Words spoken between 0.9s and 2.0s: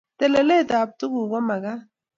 tuguk komakat